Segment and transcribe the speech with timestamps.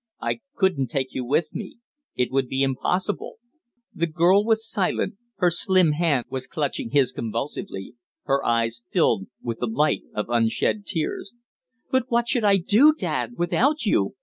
[0.19, 1.77] "I couldn't take you with me.
[2.15, 3.35] It would be impossible."
[3.93, 7.93] The girl was silent; her slim hand was clutching his convulsively;
[8.23, 11.35] her eyes filled with the light of unshed tears.
[11.91, 14.15] "But what should I do, dad, without you?"